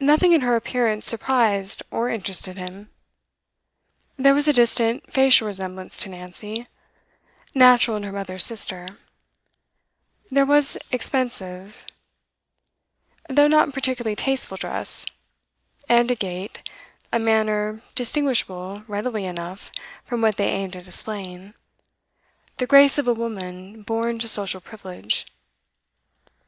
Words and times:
Nothing 0.00 0.32
in 0.32 0.40
her 0.40 0.56
appearance 0.56 1.06
surprised 1.06 1.84
or 1.92 2.08
interested 2.08 2.56
him. 2.58 2.90
There 4.16 4.34
was 4.34 4.48
a 4.48 4.52
distant 4.52 5.12
facial 5.12 5.46
resemblance 5.46 6.00
to 6.00 6.08
Nancy, 6.08 6.66
natural 7.54 7.96
in 7.98 8.02
her 8.02 8.10
mother's 8.10 8.42
sister; 8.44 8.98
there 10.30 10.44
was 10.44 10.76
expensive, 10.90 11.86
though 13.28 13.46
not 13.46 13.72
particularly 13.72 14.16
tasteful 14.16 14.56
dress, 14.56 15.06
and 15.88 16.10
a 16.10 16.16
gait, 16.16 16.68
a 17.12 17.20
manner, 17.20 17.82
distinguishable 17.94 18.82
readily 18.88 19.24
enough 19.26 19.70
from 20.04 20.20
what 20.22 20.38
they 20.38 20.48
aimed 20.48 20.74
at 20.74 20.86
displaying 20.86 21.54
the 22.56 22.66
grace 22.66 22.98
of 22.98 23.06
a 23.06 23.14
woman 23.14 23.82
born 23.82 24.18
to 24.18 24.26
social 24.26 24.60
privilege. 24.60 25.24